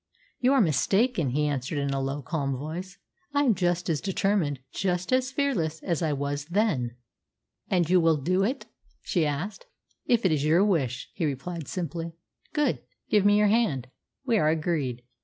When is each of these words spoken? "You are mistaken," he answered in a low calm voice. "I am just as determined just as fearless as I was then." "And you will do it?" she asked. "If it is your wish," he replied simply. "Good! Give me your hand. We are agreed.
"You 0.39 0.53
are 0.53 0.61
mistaken," 0.61 1.29
he 1.29 1.45
answered 1.45 1.77
in 1.77 1.91
a 1.91 2.01
low 2.01 2.23
calm 2.23 2.57
voice. 2.57 2.97
"I 3.35 3.43
am 3.43 3.53
just 3.53 3.87
as 3.87 4.01
determined 4.01 4.57
just 4.73 5.13
as 5.13 5.29
fearless 5.31 5.79
as 5.83 6.01
I 6.01 6.11
was 6.11 6.45
then." 6.45 6.95
"And 7.69 7.87
you 7.87 8.01
will 8.01 8.17
do 8.17 8.43
it?" 8.43 8.65
she 9.03 9.27
asked. 9.27 9.67
"If 10.07 10.25
it 10.25 10.31
is 10.31 10.43
your 10.43 10.65
wish," 10.65 11.11
he 11.13 11.27
replied 11.27 11.67
simply. 11.67 12.13
"Good! 12.51 12.79
Give 13.11 13.25
me 13.25 13.37
your 13.37 13.49
hand. 13.49 13.89
We 14.25 14.39
are 14.39 14.49
agreed. 14.49 15.03